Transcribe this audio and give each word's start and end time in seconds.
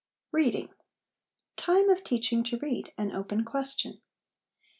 READING 0.31 0.73
Time 1.57 1.87
of 1.91 2.03
Teaching 2.03 2.43
to 2.45 2.57
Read, 2.57 2.91
an 2.97 3.11
Open 3.11 3.45
Question. 3.45 4.01